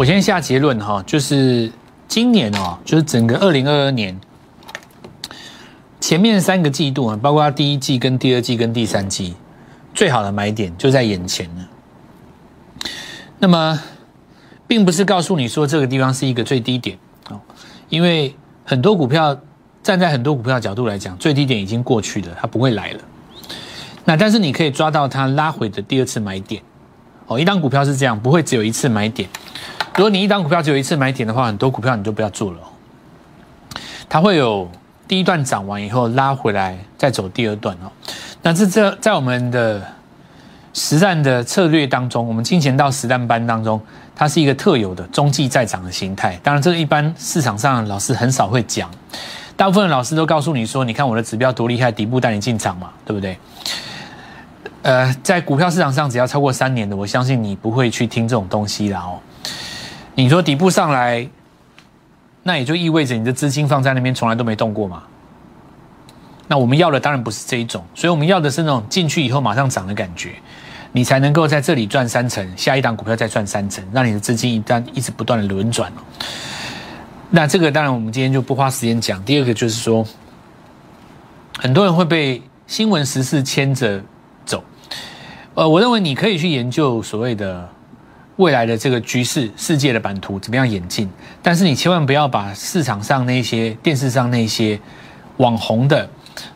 [0.00, 1.70] 我先下结论哈，就是
[2.08, 4.18] 今年哦，就是整个二零二二年
[6.00, 9.34] 前面三个季度啊，包括第一季、跟第二季、跟第三季，
[9.92, 12.88] 最好的买点就在眼前了。
[13.38, 13.78] 那么，
[14.66, 16.96] 并不是告诉你说这个地方是一个最低点
[17.28, 17.38] 哦，
[17.90, 19.38] 因为很多股票
[19.82, 23.00] 站在很多股票角度来讲，最低点已经过去了，它不会来了。
[24.06, 26.62] 那但是你可以抓到它拉回的第二次买点
[27.26, 29.28] 哦，一档股票是这样，不会只有一次买点。
[29.96, 32.58] 如果你一档股票只有一次买点的话，很多股票你就不要做了。
[34.08, 34.68] 它会有
[35.06, 37.90] 第一段涨完以后拉回来，再走第二段哦。
[38.42, 39.82] 那这这在我们的
[40.72, 43.80] 实战的策略当中，我们金钱到实战班当中，
[44.16, 46.38] 它是一个特有的中继再涨的形态。
[46.42, 48.90] 当然，这个一般市场上老师很少会讲，
[49.56, 53.38] 大部分的老师都告诉你说：“你看我的指标多厉害，底部带你进场嘛，对不对？”
[54.82, 59.18] 呃，在股票市场上，只要超过三年的，我相信你不会去听这种东西了哦。
[60.20, 61.26] 你说底部上来，
[62.42, 65.02] 那也就意味着你的资金放在那边从来都没动过嘛？
[66.46, 70.34] 那我们要的当然不是这一种，所以我们要的是那种进去以后马上涨的感觉，
[70.92, 75.90] 你才能够在这里赚三成，下一档股票再赚三成，让你的资金一旦一直不断的轮转。
[77.30, 79.24] 那这个当然我们今天就不花时间讲。
[79.24, 80.06] 第二个就是说，
[81.58, 84.02] 很多人会被新闻时事牵着
[84.44, 84.62] 走，
[85.54, 87.66] 呃，我认为你可以去研究所谓的。
[88.40, 91.06] 未来的这个局势、世界的版图怎么样演进？
[91.42, 94.80] 但是你千万不要把市场上那些、电视上那些
[95.36, 96.08] 网红的，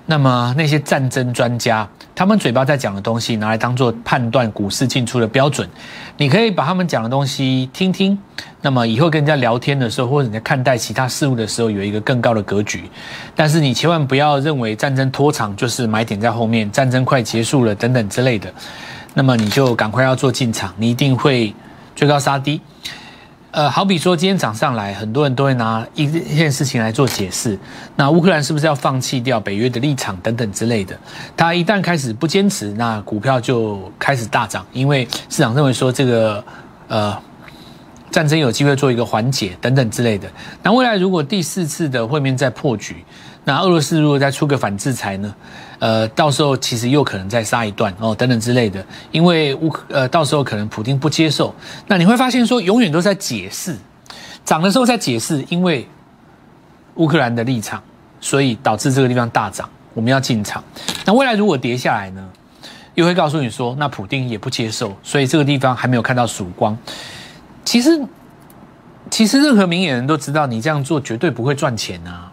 [0.07, 5.69] 那么那些战争专家，他们嘴巴在讲的东西，拿来当做判断股市进出的标准。
[6.17, 8.19] 你可以把他们讲的东西听听，
[8.63, 12.89] 那么以后跟人家聊天的时候，或者你在看待其他事物的时候，有一个更高的格局。
[13.37, 18.51] 但是你千万不要认为战争拖长就是买点在后面，战争快结束了等等之类的，
[19.13, 21.55] 那么你就赶快要做进场，你一定会。
[21.95, 22.61] 追高杀低，
[23.53, 27.57] 呃，好比说今天涨上来，很多人都会拿一件事情来做解释。
[27.95, 30.99] 那乌克兰是不是要放弃掉北约的立场等等之类的？
[31.37, 36.45] 他一旦开始不坚持，那股票就开始大涨，因为市场认为说这个
[36.89, 37.17] 呃
[38.11, 40.29] 战争有机会做一个缓解等等之类的。
[40.65, 43.05] 那未来如果第四次的会面再破局，
[43.45, 45.35] 那俄罗斯如果再出个反制裁呢？
[45.81, 51.55] 呃，到时候其实又可能再杀一段哦，等等之类的，因为乌呃，到时候可能普京不接受，
[51.87, 53.77] 那你会发现说，永远都在解释，
[54.45, 55.87] 涨的时候在解释，因为
[56.95, 57.83] 乌克兰的立场，
[58.19, 60.65] 所以导致这个地方大涨，我们要进场。
[61.05, 62.27] 那未来如果跌下来呢，
[62.95, 66.79] 又会告诉你说，那普丁也不接受，所以这个地方还没有看到曙光。
[67.63, 68.01] 其实，
[69.11, 72.33] 其实任何明眼人都知道，你这样做绝对不会赚钱啊，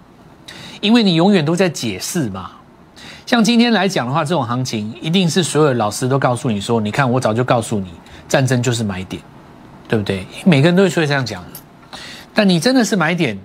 [0.81, 2.51] 因为你永远都在解释嘛。
[3.25, 7.87] 像今天来讲的话，这种行情一定是所有老师都告诉你说：“你看，我早就告诉你，
[8.27, 9.21] 战争就是买点，
[9.87, 11.41] 对不对？”每个人都会说这样讲。
[12.33, 13.37] 但你真的是买点？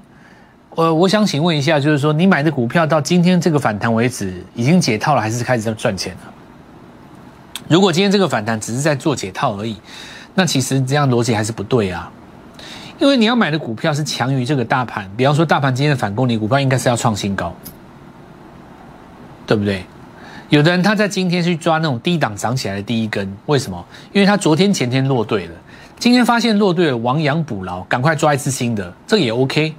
[0.70, 6.20] 呃，我想请问一下，就是说你买的股票到今天这个反弹为止，已经解套了，还是开始在赚钱了？
[7.68, 9.76] 如果今天这个反弹只是在做解套而已，
[10.34, 12.10] 那其实这样逻辑还是不对啊。
[12.98, 17.54] 因为你要买的股票是强于这个大盘，比方说大盘今天的反攻，你股票应该是要创新高。
[19.46, 19.84] 对不对？
[20.48, 23.84] 有的人他在今天去抓那种低档涨起来的第一根，为什么？
[24.12, 25.54] 因为他昨天前天落队了，
[26.00, 29.72] 今天发现落队了，亡羊补牢，赶快抓一次新的，这也 OK，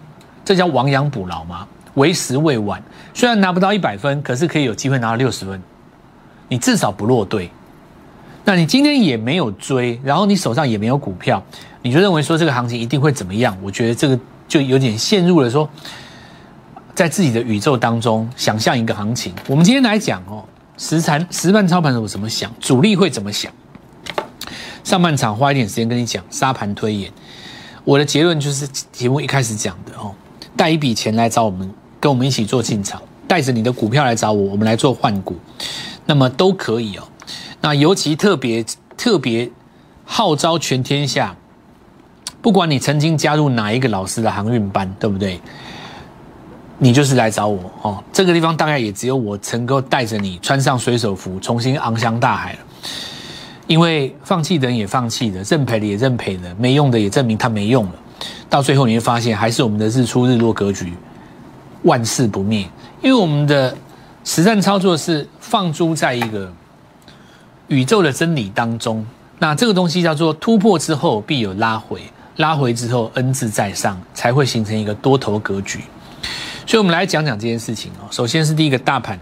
[0.45, 1.67] 这叫亡羊补牢吗？
[1.95, 2.81] 为时未晚，
[3.13, 5.61] 虽然拿不到一百分，可是可以有机会拿到六十分，
[6.47, 7.51] 你至少不落队。
[8.47, 11.43] 那你今天也没有追，然后你手上也没有股票，
[11.81, 13.57] 你就认为说这个行情一定会怎么样？
[13.61, 15.69] 我觉得这个就有点陷入了说。
[16.95, 19.31] 在自己的宇宙当中想象一个行情。
[19.47, 20.43] 我们今天来讲哦，
[20.77, 23.51] 实盘实盘操盘手怎么想，主力会怎么想。
[24.83, 27.11] 上半场花一点时间跟你讲沙盘推演。
[27.83, 30.11] 我的结论就是节目一开始讲的哦，
[30.55, 31.69] 带一笔钱来找我们，
[31.99, 35.35] 跟我们一起做进场，带着你的股票来找我，我们来做换股，
[36.05, 37.03] 那么都可以哦。
[37.61, 38.65] 那尤其特别
[38.95, 39.49] 特别
[40.05, 41.35] 号召全天下，
[42.41, 45.39] 不管你曾经加入哪一个老师的航运班，对不对？
[46.79, 52.59] 你就是来找我哦，这个地方大概也只有我能够带着你穿上水手服，重新昂向大海了。
[53.65, 57.93] 因为放弃的人也放弃了，认赔的也认赔了，没用的也证明他没用了。
[58.47, 60.93] 到最后你会发现，还是我们的日出日落格局，
[61.81, 62.59] 万世不灭。
[63.01, 63.75] 因为我们的
[64.23, 66.53] 实战操作是放诸在一个
[67.67, 69.05] 宇宙的真理当中，
[69.39, 72.01] 那这个东西叫做突破之后必有拉回，
[72.37, 75.81] 拉回之后恩字在上，才会形成一个多头格局。
[76.65, 78.07] 所以，我们来讲讲这件事情哦。
[78.11, 79.19] 首先是第一个大盘，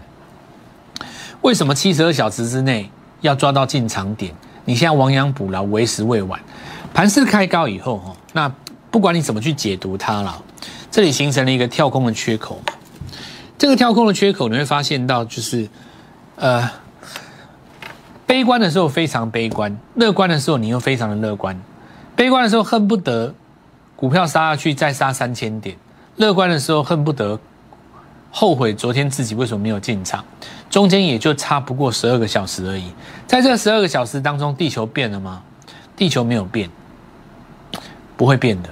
[1.42, 2.90] 为什么七十二小时之内
[3.20, 4.34] 要抓到进场点？
[4.64, 6.40] 你现在亡羊补牢，为时未晚。
[6.92, 8.52] 盘势开高以后，哈，那
[8.90, 10.42] 不管你怎么去解读它了，
[10.90, 12.60] 这里形成了一个跳空的缺口。
[13.58, 15.68] 这个跳空的缺口，你会发现到就是，
[16.36, 16.68] 呃，
[18.26, 21.58] 悲观的时候非常悲观，乐观的时候你又非常的乐观。
[22.14, 23.34] 悲观的时候恨不得
[23.94, 25.76] 股票杀下去再杀三千点，
[26.16, 27.38] 乐观的时候恨不得
[28.30, 30.24] 后悔昨天自己为什么没有进场。
[30.68, 32.92] 中间也就差不过十二个小时而已，
[33.26, 35.42] 在这十二个小时当中，地球变了吗？
[35.96, 36.68] 地球没有变。
[38.16, 38.70] 不会变的，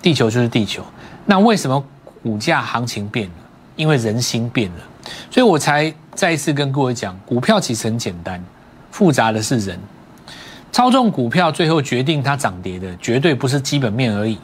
[0.00, 0.82] 地球就是地球。
[1.26, 1.84] 那为什么
[2.22, 3.34] 股价行情变了？
[3.76, 4.78] 因为人心变了，
[5.30, 8.42] 所以我才再一次跟各位讲，股票其实很简单，
[8.96, 9.78] 复杂的是人。
[10.72, 14.38] 操纵股票最后决定它涨跌的，绝对不是基本面而已。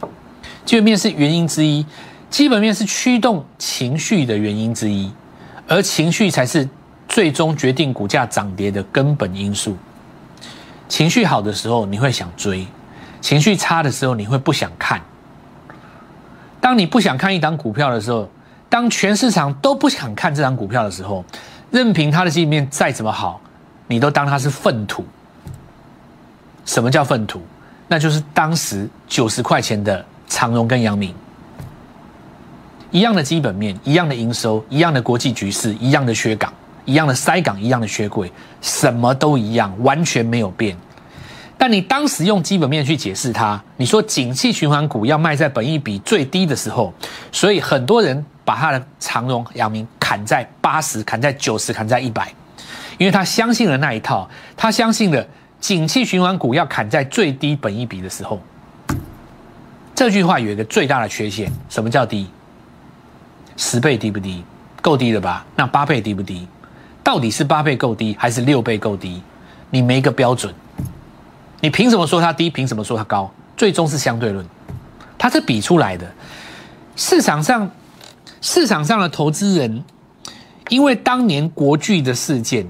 [0.67, 1.87] 基本面是原因之一，
[2.29, 5.11] 基本面是驱动情绪的原因之一，
[5.67, 6.69] 而情绪才是
[7.09, 9.75] 最终决定股价涨跌的根本因素。
[10.87, 12.67] 情绪好的时候，你会想追。
[13.23, 15.01] 情绪差的时候，你会不想看。
[16.61, 18.29] 当你不想看一档股票的时候，
[18.69, 21.25] 当全市场都不想看这档股票的时候，
[21.71, 23.41] 任凭它的基本面再怎么好，
[23.93, 25.05] 你都当它是粪土。
[26.65, 27.43] 什么叫粪土？
[27.89, 31.15] 那就是当时九十块钱的长荣跟阳明，
[32.91, 36.51] 一样的基本面，一样的营收，一样的国际局势，一样的缺港，
[36.87, 40.75] 一样的塞港，一样的缺柜，什么都一样，完全没有变。
[41.59, 46.95] 但你当时用基本面去解释它，你说景气循环股要卖在本益比最低的时候，
[47.31, 52.33] 所以很多人把他的长荣、阳明砍在八十、砍在九十、砍在一百，
[53.03, 55.27] 因为他相信了那一套，他相信了
[55.59, 58.41] 景气循环股要砍在最低本一比的时候。
[59.93, 62.31] 这句话有一个最大的缺陷，什么叫低？
[63.57, 64.45] 十倍低不低？
[64.81, 65.45] 够低了吧？
[65.57, 66.47] 那八倍低不低？
[67.03, 69.21] 到底是八倍够低，还是六倍够低？
[69.71, 70.55] 你没个标准。
[71.59, 72.49] 你凭什么说它低？
[72.49, 73.29] 凭什么说它高？
[73.57, 74.47] 最终是相对论，
[75.19, 76.09] 它是比出来的。
[76.95, 77.69] 市场上，
[78.41, 79.83] 市场上的投资人，
[80.69, 82.65] 因为当年国巨的事件，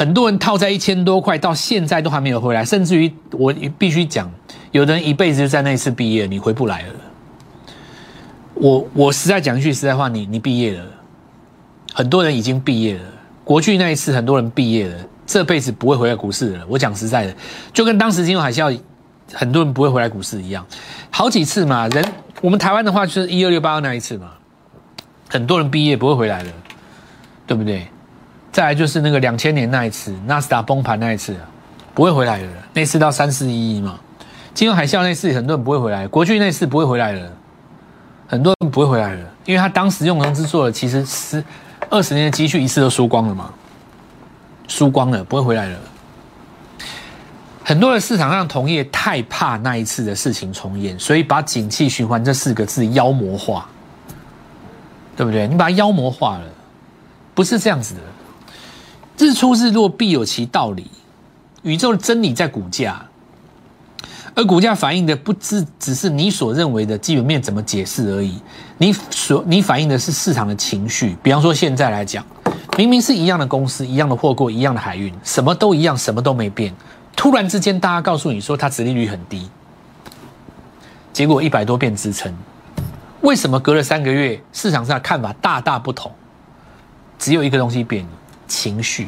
[0.00, 2.64] 很多人套在一千多块，到现在都还没有回来。
[2.64, 4.32] 甚至于，我必须讲，
[4.72, 6.94] 有的人一辈子就在那一次毕业，你回不来了。
[8.54, 10.86] 我我实在讲一句实在话，你你毕业了，
[11.92, 13.02] 很多人已经毕业了。
[13.44, 14.94] 国巨那一次，很多人毕业了。
[15.26, 16.64] 这辈子不会回来股市了。
[16.66, 17.36] 我讲实在的，
[17.74, 18.74] 就跟当时金融海啸，
[19.34, 20.64] 很多人不会回来股市一样。
[21.10, 22.02] 好几次嘛，人
[22.40, 24.30] 我们台湾的话就是一二六八那一次嘛，
[25.28, 26.50] 很多人毕业不会回来了，
[27.46, 27.86] 对不对？
[28.52, 31.36] 再来就是那个两千年那一次，纳斯达崩盘那一次，
[31.94, 32.48] 不会回来了。
[32.72, 33.98] 那次到三四一一嘛，
[34.52, 37.30] 金融海啸那次很多人不会回来，国巨那次不会回来了，
[38.26, 41.42] 很多人不会回来了，因为他当时用融资做了，其实十
[41.88, 43.50] 二十年的积蓄一次都输光了嘛。
[44.66, 45.78] 输光了，不会回来了。
[47.64, 53.68] 很多的市场上同业太怕那一次的事情重演，所以把“景气循环”这四个字妖魔化，
[55.16, 55.46] 对不对？
[55.46, 56.44] 你把它妖魔化了，
[57.34, 58.00] 不是这样子的。
[59.20, 60.90] 日出日落必有其道理，
[61.62, 63.04] 宇宙的真理在股价，
[64.34, 68.40] 而股价反映的不只只是你所认为的基本面怎么解释而已。
[68.78, 71.16] 你所你反映的是市场的情绪。
[71.22, 72.24] 比方说现在来讲。
[72.78, 76.72] 明明是一样的公司，一样的货柜，一样的海运，什么都一样，什么都没变。
[77.14, 79.50] 突然之间，大家告诉你说它殖利率很低，
[81.12, 82.32] 结果一百多变支撑。
[83.20, 86.10] 为什么隔了三个月，市场上的看法大大不同？
[87.18, 88.10] 只有一个东西变了，
[88.50, 89.06] 情绪。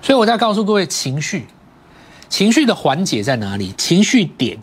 [0.00, 1.46] 所以我在告诉各位，情绪，
[2.28, 3.72] 情绪的缓解在哪里？
[3.76, 4.58] 情绪点，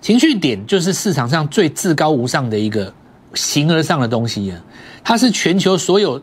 [0.00, 2.92] 情绪点就是市场上最至高无上的一个
[3.34, 4.60] 形而上的东西啊！
[5.04, 6.20] 它是全球所有。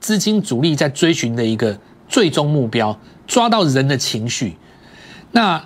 [0.00, 2.98] 资金主力在追寻的一个最终目标，
[3.28, 4.56] 抓到人的情绪。
[5.30, 5.64] 那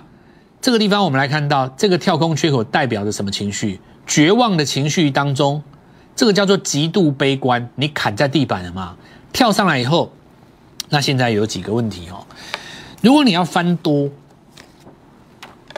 [0.61, 3.79] 这个地方，我们来看到这个跳空缺口代表着什么情绪？
[4.05, 5.63] 绝望的情绪当中，
[6.15, 7.67] 这个叫做极度悲观。
[7.73, 8.95] 你砍在地板了吗？
[9.33, 10.13] 跳上来以后，
[10.89, 12.25] 那现在有几个问题哦。
[13.01, 14.09] 如果你要翻多，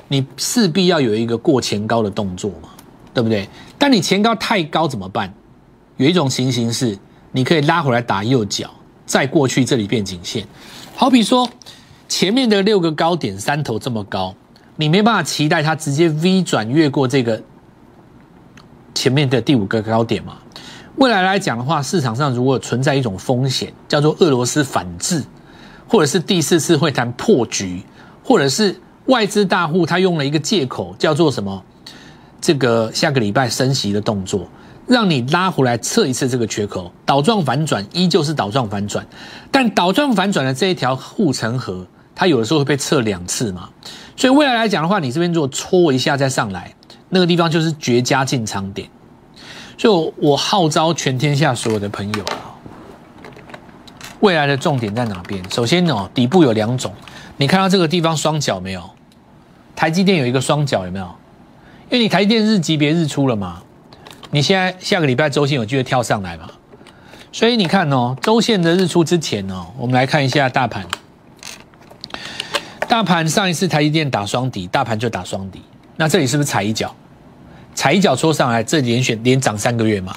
[0.08, 2.70] 你势必要有一个过前高的动作嘛，
[3.14, 3.48] 对不对？
[3.78, 5.34] 但你前高太高怎么办？
[5.98, 6.98] 有一种情形是。
[7.32, 8.72] 你可以拉回来打右脚，
[9.06, 10.48] 再过去这里变颈线。
[10.96, 11.48] 好比说，
[12.08, 14.34] 前面的六个高点三头这么高，
[14.78, 17.44] 你没办法期待它直接 V 转越过这个
[18.96, 20.38] 前面的第五个高点嘛？
[21.00, 25.24] 未来来讲的话，市场上如果存在一种风险，叫做俄罗斯反制，
[25.88, 27.82] 或者是第四次会谈破局，
[28.22, 28.76] 或者是
[29.06, 31.64] 外资大户他用了一个借口，叫做什么？
[32.42, 34.46] 这个下个礼拜升息的动作。
[34.88, 39.08] 让你拉回来测一次这个缺口，倒状反转依旧是倒状反转，
[39.52, 43.70] 但倒状反转的这一条护城河，它有的时候会被测两次嘛，
[44.18, 46.74] 所以未来来讲的话，你这边如果戳一下再上来，
[47.08, 48.90] 那个地方就是绝佳进场点。
[49.80, 52.52] 所以，我号召全天下所有的朋友啊，
[54.20, 55.42] 未来的重点在哪边？
[55.50, 56.94] 首先哦，底部有两种，
[57.38, 58.90] 你看到这个地方双脚没有？
[59.78, 61.06] 台积电有一个双脚有没有？
[61.90, 63.64] 因为你台积电日级别日出了嘛，
[64.32, 66.50] 你现在下个礼拜周线有机会跳上来嘛？
[67.32, 70.86] 所以你看哦，周线的日出之前哦，我们来看一下大盘。
[72.90, 75.62] 大盘上一次台积电打双底，大盘就打双底，
[75.96, 76.94] 那这里是不是踩一脚？
[77.80, 80.14] 踩一脚戳上来，这连选连涨三个月嘛。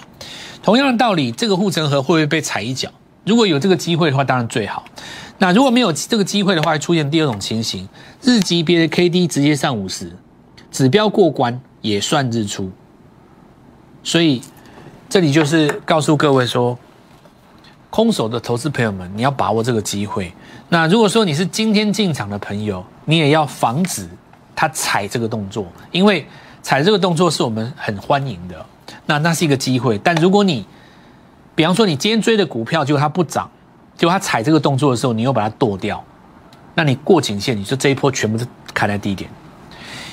[0.65, 2.91] 同样的道理，这个护城河会不会被踩一脚？
[3.25, 4.85] 如果有这个机会的话，当然最好。
[5.39, 7.89] 那如果没有这个机会的话，会出现第二种情形，
[8.21, 10.11] 日级别的 K D 直接上五十，
[10.73, 12.69] 指标过关也算日出。
[14.03, 14.43] 所以
[15.09, 16.77] 这里就是告诉各位说，
[17.91, 20.33] 空手的投资朋友们，你要把握这个机会。
[20.69, 24.09] 那如果说你是今天进场的朋友，你也要防止
[24.53, 26.27] 他踩这个动作，因为。
[26.63, 28.65] 踩这个动作是我们很欢迎的，
[29.07, 29.99] 那那是一个机会。
[29.99, 30.65] 但如果你，
[31.57, 33.51] 比方说你今天追的股票，结果它不涨，
[33.97, 36.03] 结果它踩这个动作的时候，你又把它剁掉，
[36.75, 39.29] 那你过颈线，你说这一波全部是砍在低点，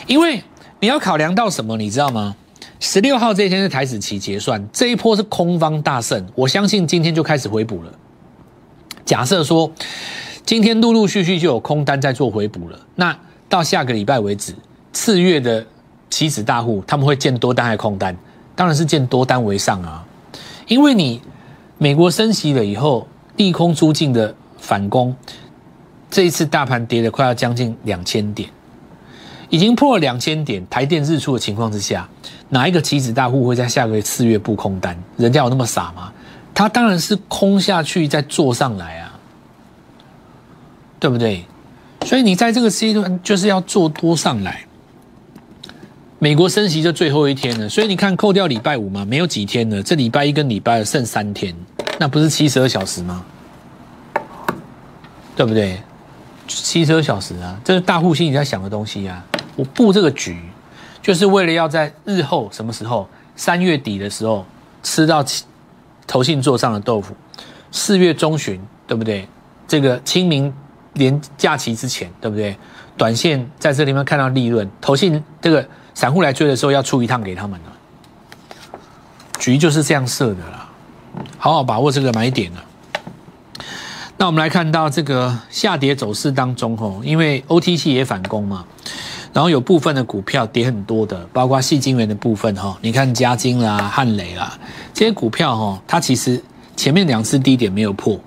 [0.08, 0.44] 因为
[0.80, 2.36] 你要考量到什么，你知道吗？
[2.80, 7.94] 十六号这一天是台子期结算，这一波是空方大胜，我相信今天就开始回补了。
[9.06, 9.72] 假设说
[10.46, 13.16] 今天陆陆续续就有空单在做回补了，那
[13.48, 14.56] 到下个礼拜为止，
[14.92, 15.64] 次月的。
[16.10, 18.16] 棋子大户他们会建多单还是空单？
[18.56, 20.06] 当然是建多单为上啊，
[20.68, 21.22] 因为你
[21.78, 25.16] 美国升息了以后，利空出尽的反攻，
[26.12, 28.50] 这一次大盘跌了快要将近两千点，
[29.50, 32.10] 已经破了两千点，台电日出的情况之下，
[32.50, 34.98] 哪一个棋子大户会在下个月四月布空单？
[35.16, 36.12] 人家有那么傻吗？
[36.54, 39.18] 他当然是空下去再做上来啊，
[41.00, 41.46] 对不对？
[42.04, 44.66] 所以你在这个阶段就是要做多上来。
[46.22, 49.82] 美国升息就最后一天了，所以你看，扣掉礼拜五嘛，没有几天了。
[49.82, 51.56] 这礼拜一跟礼拜二剩三天，
[51.98, 53.24] 那不是七十二小时吗？
[55.34, 55.82] 对不对？
[56.46, 59.26] 七十二小时啊，这是大户心里在想的东西啊。
[59.56, 60.38] 我布这个局，
[61.02, 63.08] 就是为了要在日后什么时候，
[63.38, 64.46] 三月底的时候
[64.84, 65.24] 吃到
[66.06, 67.16] 投信座上的豆腐，
[67.72, 69.26] 四月中旬，对不对？
[69.70, 70.54] 这个清明
[70.96, 72.58] 连假期之前，对不对？
[72.98, 75.66] 短线在这里面看到利润，投信这个。
[76.00, 78.80] 散户来追的时候要出一趟给他们了，
[79.38, 80.70] 局就是这样设的啦，
[81.38, 82.64] 好好把握这个买点了。
[84.16, 88.64] 那我们来看到这个下跌走势当中，吼，因为 OTC 也反攻嘛，
[89.34, 94.58] 然后有部分的股票跌很多的，包括细晶圆的部分，哈，你看嘉金啦、汉雷啦
[94.94, 96.42] 这些股票，哈，它其实
[96.78, 98.18] 前面两次低点没有破，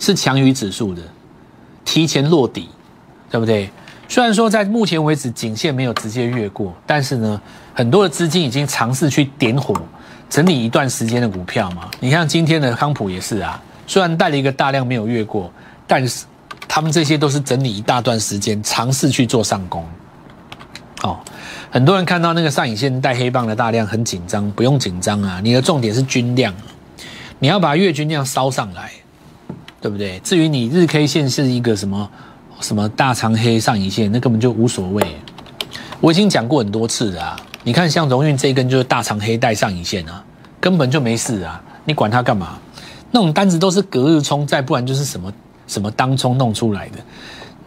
[0.00, 1.02] 是强于指数的，
[1.84, 2.68] 提前落底，
[3.30, 3.70] 对不对？
[4.08, 7.40] 虽然说在目前为止颈线没有直接越过，但是呢，
[7.74, 9.74] 很多的资金已经尝试去点火
[10.30, 11.90] 整理一段时间的股票嘛。
[12.00, 15.52] 你看今天的康普也是啊，虽然带了一个大量没有越过，
[15.86, 16.24] 但是
[16.66, 19.86] 他们这些都是整理一大段时间，尝试去做上攻。
[21.02, 21.20] 哦，
[21.70, 26.54] 很多人看到那个上影线带黑棒的大量很紧张，不用紧张啊，你的重点是均量，
[27.38, 28.90] 你要把月均量烧上来，
[29.82, 30.18] 对不对？
[30.20, 32.10] 至于你日 K 线是一个什么？
[32.60, 35.04] 什么大长黑上影线，那根本就无所谓。
[36.00, 37.36] 我已经讲过很多次了啊！
[37.64, 40.24] 你看，像荣运这一根就是大长黑带上影线啊，
[40.60, 41.62] 根本就没事啊！
[41.84, 42.58] 你管它干嘛？
[43.10, 45.32] 那种单子都是隔日冲，再不然就是什么
[45.66, 46.98] 什么当冲弄出来的。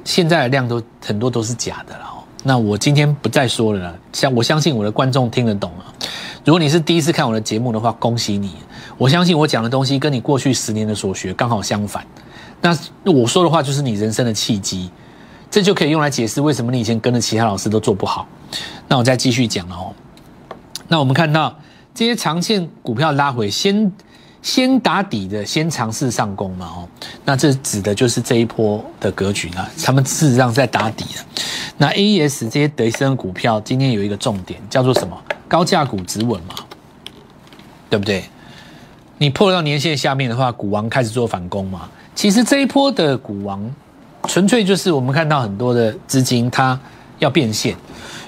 [0.04, 2.06] 现在的量都很多都是假的了。
[2.44, 3.94] 那我今天不再说了啦。
[4.14, 5.86] 像我相信我的观众听得懂了。
[6.44, 8.56] 如果你是第一次看我的节目的话，恭喜你！
[8.98, 12.06] 我相信我讲的东西跟你过去十年的所学刚好相反。
[12.62, 12.78] 那
[13.12, 14.92] 我说的话就是你人生的契机，
[15.50, 18.28] 这就可以用来解释为什么你以前跟着其他老师都做不好。
[18.88, 19.94] 那我再继续讲哦。
[20.88, 21.58] 那我们看到
[21.96, 23.92] 这些长线股票拉回，先
[24.42, 26.88] 先打底的，先尝试上攻嘛哦。
[27.26, 31.26] 那这指的就是这一波的格局呢，他们事实上在打底的。
[31.78, 35.18] 那 A E S 这些德森股票今天有一个重点叫做什么？
[35.48, 36.56] 高价股止稳嘛，
[37.90, 38.24] 对不对？
[39.18, 41.90] 你破到年线下面的话，股王开始做反攻嘛。
[42.14, 43.64] 其实这一波的股王，
[44.28, 46.80] 纯粹就是我们看到很多的资金它
[47.20, 47.76] 要变现，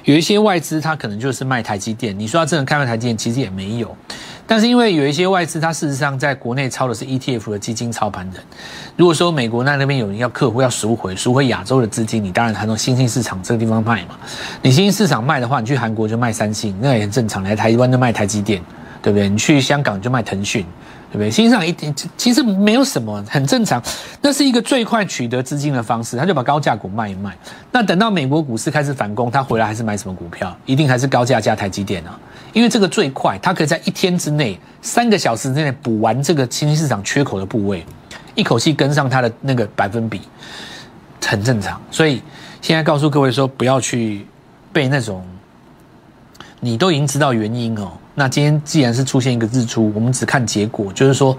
[0.05, 2.17] 有一些外资它可能就是卖台积电。
[2.17, 3.95] 你说它真的看卖台积电，其实也没有。
[4.45, 8.43] 但是因为有一些外资，它事实上在国内操的是 ETF 的基金操盘人。
[8.97, 14.15] 如果说美国那那边有人要客户要赎回赎回亚洲的资金，你当然还从新兴市场这个地方卖嘛。
[14.61, 17.41] 你新兴市场卖的话，你去韩国就卖三星，那也很正常。
[17.41, 18.61] 来台湾就卖台积电，
[19.03, 19.27] 对不对？
[19.27, 20.65] 你去香港就卖腾讯，
[21.11, 21.29] 对不对？
[21.29, 23.83] 新上一点其实没有什么，很正常。
[24.21, 27.37] 那是一个最快取得资金的方式，他就把高价股卖一卖。
[27.69, 30.55] 那等到美国股市开始反攻，他回来还是买什么股票？
[30.65, 32.17] 一定还是高价加台积电啊，
[32.53, 37.85] 因为这个最快，他可以在一天之内、三个小时之内补完这个新兴市场缺口的部位，
[38.35, 40.21] 一口气跟上它的那个百分比，
[41.25, 41.79] 很正常。
[41.91, 42.21] 所以
[42.61, 44.25] 现在告诉各位说，不要去
[44.71, 45.25] 被那种。
[46.65, 51.35] 你都已经知道原因哦，那今天既然是出现一个日出，我们只看结果，就是说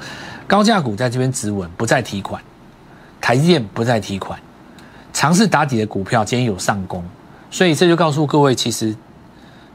[0.46, 2.42] 高价股在这边止稳，不再提款，
[3.20, 4.38] 台积电不再提款，
[5.12, 7.04] 尝试打底的股票今天有上攻，
[7.48, 8.94] 所以这就告诉各位，其实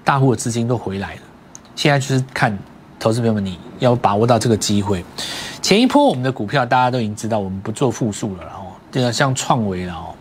[0.04, 1.22] 大户的资金都回来了，
[1.74, 2.58] 现在就是看
[3.00, 5.06] 投资朋友们你要把握到这个机会。
[5.62, 10.14] 前一波我们的股票大家都已经知道，我们不做复数了哦，这个像创维了哦，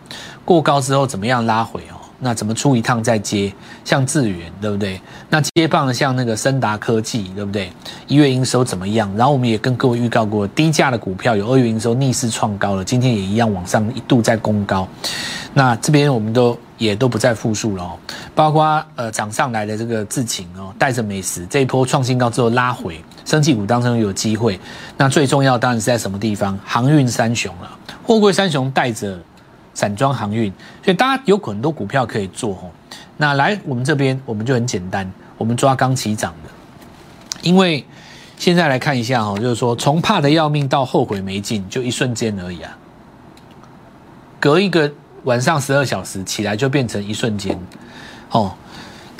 [0.44, 1.97] 过高之后怎么样拉回哦？
[2.20, 3.52] 那怎么出一趟再接？
[3.84, 5.00] 像智源对不对？
[5.30, 7.70] 那接棒像那个森达科技对不对？
[8.06, 9.08] 一月营收怎么样？
[9.16, 14.86] 然后我们也跟各位预告过，低价的股票有二月营收逆势创高了，今天也一样往上一度在攻高。
[15.54, 17.92] 那这边我们都也都不再复述了哦，
[18.34, 24.58] 包括呃涨上来的这个智勤哦，带着美食这一波创新高之后拉回，升气股当中有机会。
[24.96, 26.58] 那最重要当然是在什么地方？
[26.64, 27.70] 航运三雄了，
[28.02, 29.18] 货柜三雄带着。
[29.78, 32.68] 散装航运，所以大家有很多股票可以做哦。
[33.16, 36.50] 那来我们这边，我们就很简单，我们抓刚起涨的。
[37.42, 37.86] 因为
[38.36, 42.76] 现在来看一下哈，就是说从怕的要命到后悔没进，就一瞬间而已啊。
[44.40, 44.92] 隔一个
[45.22, 47.56] 晚上十二小时起来就变成一瞬间
[48.32, 48.52] 哦。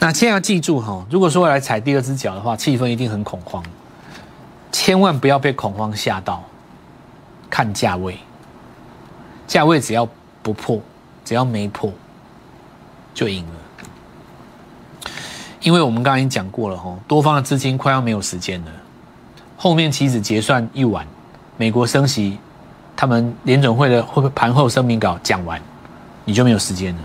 [0.00, 3.62] 那现在要记住哈，如果说来踩第二只脚的话，气氛一定很恐慌，
[4.72, 6.42] 千万不要被恐慌吓到。
[7.48, 8.18] 看价位，
[9.46, 10.08] 价位只要。
[10.48, 10.80] 不破，
[11.26, 11.92] 只要没破，
[13.12, 15.10] 就赢了。
[15.60, 18.72] 因为我们刚刚已经讲过了哈，多方的资金快要没有时间了。
[19.58, 21.06] 后面期指结算一晚，
[21.58, 22.38] 美国升息，
[22.96, 25.60] 他们联准会的会盘后声明稿讲完，
[26.24, 27.02] 你就没有时间了。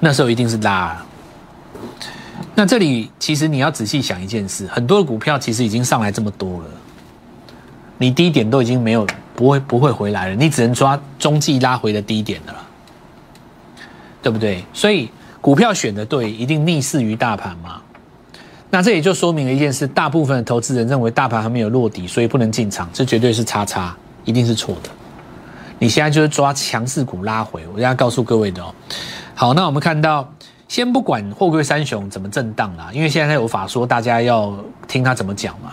[0.00, 1.00] 那时候一定是拉。
[2.56, 6.64] 那这里其实你要仔细想一件事，很多的股票其实已经上来这么多了，
[7.98, 9.06] 你低点都已经没有。
[9.38, 12.58] 不会不会回来了，你只能抓中继拉回的低点的了，
[14.20, 14.64] 对不对？
[14.72, 15.08] 所以
[15.40, 17.80] 股票选的对，一定逆势于大盘嘛。
[18.68, 24.90] 那这也就说明了一件事：大部分的投资人认为大盘还没有落底，所以不能进场，这绝对是叉叉，一定是错的。
[25.78, 28.74] 你现在就是抓强势股拉回，我要告诉各位的哦。
[29.36, 30.28] 好，那我们看到。
[30.68, 34.54] 先不管货柜三雄怎么震荡啦，因为现在他有法说，大家要
[34.86, 35.72] 听他怎么讲嘛。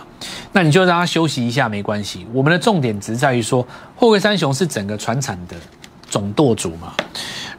[0.52, 2.26] 那你就让他休息一下，没关系。
[2.32, 3.62] 我们的重点只在于说，
[3.94, 5.54] 货柜三雄是整个船产的
[6.08, 6.94] 总舵主嘛。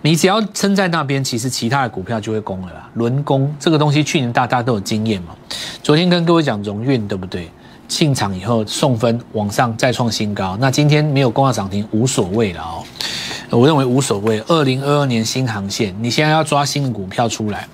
[0.01, 2.89] 你只要撑在那边，其实其他的股票就会攻了啦。
[2.95, 5.35] 轮攻这个东西，去年大家都有经验嘛。
[5.83, 7.49] 昨天跟各位讲荣运，对不对？
[7.87, 12.83] 进场以后送分往上再创新高，那今天没有攻到涨停，无所谓了哦。
[13.49, 14.39] 我认为无所谓。
[14.47, 17.67] 二零二二年新航线，你现在要抓新的股票出来。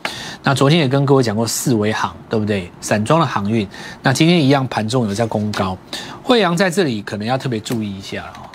[0.43, 2.71] 那昨天也跟各位讲过四维航，对不对？
[2.79, 3.67] 散装的航运。
[4.01, 5.77] 那今天一样，盘中有在攻高。
[6.21, 8.45] 惠阳在这里可能要特别注意一下哦。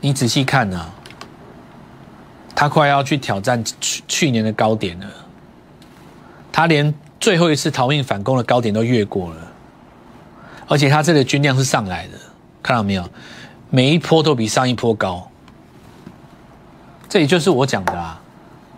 [0.00, 0.86] 你仔细看呢，
[2.54, 5.06] 它快要去挑战去去年的高点了。
[6.52, 9.36] 它连最后一次逃命反攻的高点都越过了，
[10.68, 12.18] 而且它这个均量是上来的，
[12.62, 13.08] 看到没有？
[13.74, 15.26] 每一波都比上一波高，
[17.08, 18.20] 这也就是我讲的啊，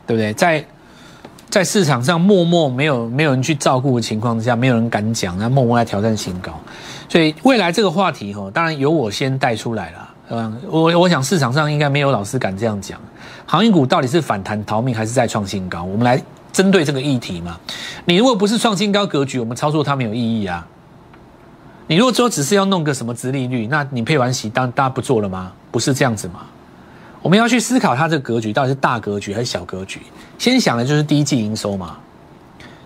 [0.06, 0.32] 对不对？
[0.34, 0.64] 在
[1.50, 6.52] 在市场上默默没有没有人去照顾的情况之下，没有人敢讲，那默默来挑战新高。
[7.08, 10.10] 所以未来这个话题哈，当然由我先带出来了。
[10.30, 12.96] 嗯，我我想市场上应该没有老师敢这样讲。
[13.44, 15.82] 航运股到底是反弹逃命，还是再创新高？
[15.82, 17.58] 我们来针对这个议题嘛。
[18.04, 20.64] 你如果不是创新高格局，我们操作它没有意义啊。
[21.86, 25.52] 你如果说只是要弄个什么殖利率，那你配完息，当大家不做了吗？
[25.70, 26.40] 不是这样子吗？
[27.20, 30.00] 我们要去思考它这个格局到底是大格局还是小格局。
[30.38, 31.96] 先想的就是第一季营收嘛，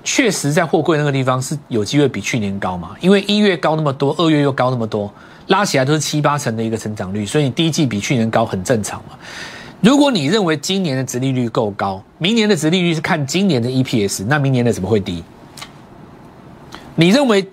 [0.03, 5.13] 确实在货柜那个地方是有机会比去年高嘛，因为一月高那么多，二月又高那么多，
[5.47, 9.17] 拉起来都是七八成的一个成长率，所以你第一季比去年高很正常嘛。
[9.81, 15.23] 如果你认为今年的殖利率够高，明年的殖利率是看今年的 EPS，那明年的怎么会低？
[16.97, 17.49] 你认为？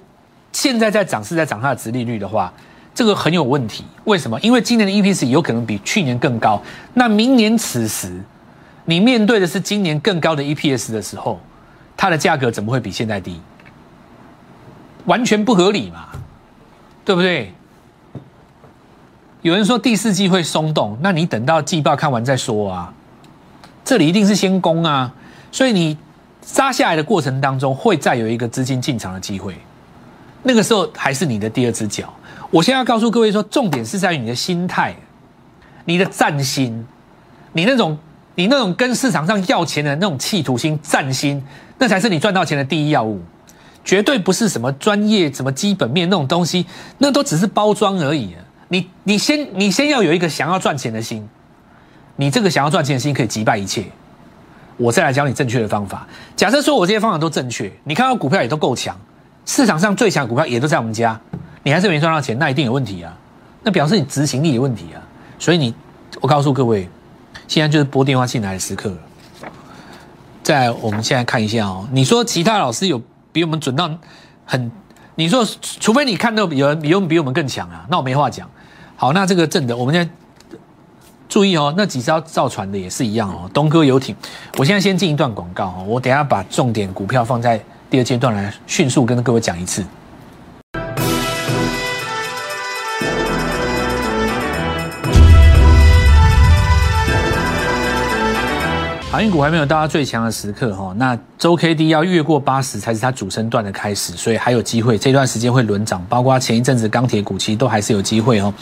[0.56, 2.52] 现在在涨是在涨它的殖利率的话，
[2.94, 3.84] 这个很有问题。
[4.06, 4.40] 为什么？
[4.40, 6.62] 因为今年的 EPS 有可能比去年更高。
[6.94, 8.24] 那明年此时，
[8.86, 11.42] 你面对的是今年更高的 EPS 的时候，
[11.98, 13.42] 它的价格怎么会比现在低？
[15.08, 16.08] 完全不合理嘛，
[17.04, 17.54] 对不对？
[19.42, 22.94] 有人说第四季会松动，那你等到季报看完再说啊。
[23.84, 25.14] 这里一定是先攻啊，
[25.52, 25.98] 所以你
[26.42, 29.54] 杀下来的过程当中，会再有一个资金进场的机会，
[30.48, 32.14] 那个时候还是你的第二只脚。
[32.52, 34.96] 我现在要告诉各位说，重点是在于你的心态，
[35.86, 36.86] 你的战心，
[37.54, 37.98] 你那种
[38.36, 41.44] 你那种跟市场上要钱的那种企图心、战心，
[41.80, 43.20] 那才是你赚到钱的第一要务，
[43.84, 46.68] 绝对不是什么专业、什么基本面那种东西，
[47.00, 48.36] 那都只是包装而已。
[48.68, 51.28] 你你先你先要有一个想要赚钱的心，
[52.16, 53.84] 你这个想要赚钱的心可以击败一切。
[54.78, 56.08] 我再来教你正确的方法。
[56.36, 58.96] 假设说我这些方法都正确，你看到股票也都够强，
[59.46, 61.20] 市场上最强股票也都在我们家，
[61.64, 63.16] 你还是没赚到钱，那一定有问题啊！
[63.64, 65.02] 那表示你执行力有问题啊！
[65.38, 65.74] 所以你，
[66.22, 66.90] 我告诉各位，
[67.48, 68.94] 现在就是拨电话进来的时刻。
[70.44, 73.90] 再我们现在看一下哦，你说其他老师有比我们准到
[74.46, 74.72] 很？
[75.16, 78.50] 你说除非你看到有人比我们比我们更强啊，那我没话讲。
[78.96, 80.12] 好，那这个正的，我们现在。
[81.28, 83.50] 注意哦，那几艘造船的也是一样哦。
[83.52, 84.16] 东哥游艇，
[84.58, 89.84] 我现在先进一段广告哦，我等下把重点股票放在第二阶段来迅速跟各位讲一次。
[99.12, 108.54] 航运股还没有到它最强的时刻哈，那周 K D 要越过八十才是它主升段的开始，所以还有机会，这段时间会轮涨，包括前一阵子钢铁股其实都还是有机会哦。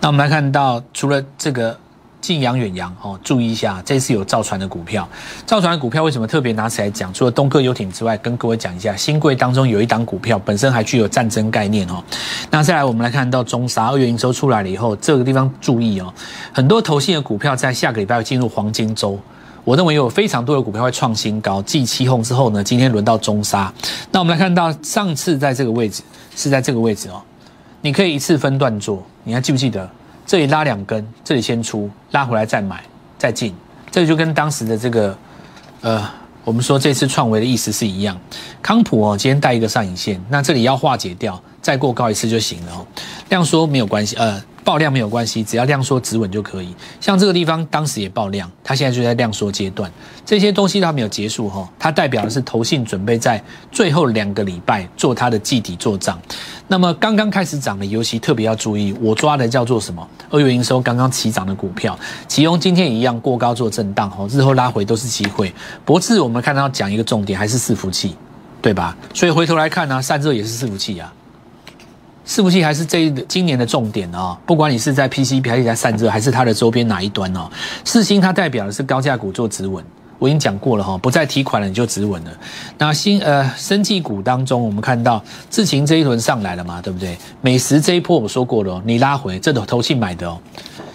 [0.00, 1.78] 那我们来看到，除了这个。
[2.20, 5.08] 近洋远洋哦，注意一下，这次有造船的股票。
[5.46, 7.12] 造船的股票为什么特别拿起来讲？
[7.14, 12.02] 除了东哥游艇之外，跟各位讲一下，新贵当中有一档股票本身还具有战争概念哦。
[12.50, 16.12] 那再来，我们来看到中沙二月营收出来了以后，这个地方注意哦，
[16.52, 19.18] 很多投信的股票在下个礼拜会进入黄金周。
[19.64, 21.62] 我认为有非常多的股票会创新高。
[21.62, 23.72] 继七红之后呢，今天轮到中沙。
[24.10, 26.02] 那我们来看到上次在这个位置
[26.34, 27.22] 是在这个位置哦，
[27.80, 29.88] 你可以一次分段做，你还记不记得？
[30.30, 32.84] 这里拉两根，这里先出，拉回来再买
[33.18, 33.52] 再进，
[33.90, 35.18] 这就跟当时的这个，
[35.80, 36.08] 呃，
[36.44, 38.16] 我们说这次创维的意思是一样。
[38.62, 42.86] 康普哦，今天带一个上影线，那这里要化解掉，再过高一次就行了哦。
[43.28, 44.40] 量缩没有关系，呃。
[44.64, 46.74] 爆量没有关系，只要量缩止稳就可以。
[47.00, 49.90] 像这个地方当时也爆量，它现在就在量缩阶段。
[50.24, 53.42] 这些东西它没有结束哈，它代表的是投信准备在
[53.72, 56.20] 最后两个礼拜做它的季底做账。
[56.68, 60.06] 那么刚刚开始涨的，尤其特别要注意，我抓的叫做什么？
[60.30, 65.52] 二月营收刚刚起涨的股票，其中今天一样过高做震荡哈，日后拉回都是机会。
[65.84, 68.14] 博智我们看到讲一个重点，还是伺服器，
[68.62, 68.96] 对吧？
[69.12, 71.12] 所以回头来看呢，散热也是伺服器啊。
[72.30, 77.50] 伺服器还是这一今年的重点哦，不管你是在 PCB 还是在散热，还是它的周边哪一端哦，
[77.84, 79.84] 四星它代表的是高价股做止稳，
[80.16, 82.30] 我已经讲过了哈，不再提款了你就止稳了。
[82.78, 87.18] 那新呃生技股当中，我们看到智勤这一轮上来了嘛，对不对？
[87.40, 90.38] 美食这一波我说过了，你拉回这都投信买的哦，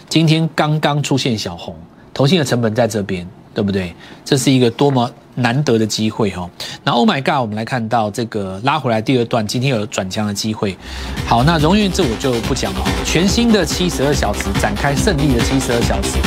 [0.07, 1.75] 今天刚刚出现小红，
[2.13, 3.95] 投信的成本在这边，对不对？
[4.23, 5.09] 这是一个多么。
[5.37, 6.49] 难得的机会哦，
[6.85, 10.77] 那 Oh my God，我们来看到这个拉回来第二段，今天有转强的机会。
[11.27, 12.79] 好，那荣誉这我就不讲了。
[13.03, 16.17] 全新的七十二小时展开胜利的七十二小时，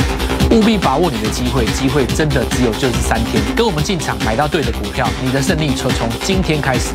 [0.51, 6.93] 务必把握你的机会，机会真的只有就是三天，跟我们进场买到对的股票，你的胜利就从今天开始。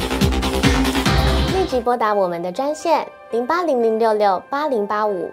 [1.59, 5.33] 立即拨打我们的专线零八零零六六八零八五